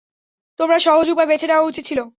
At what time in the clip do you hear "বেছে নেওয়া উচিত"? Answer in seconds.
1.27-1.83